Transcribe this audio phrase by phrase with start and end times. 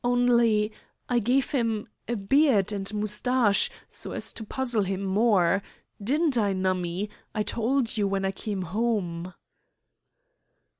[0.03, 0.71] Only
[1.09, 5.61] I gave him a beard and moustache, so as to puzzle him more.
[6.03, 7.07] Didn't I, Nummie?
[7.35, 9.35] I told you when I came home."